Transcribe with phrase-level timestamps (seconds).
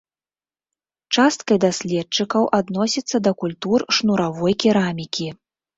[1.17, 5.27] Часткай даследчыкаў адносіцца да культур шнуравой керамікі.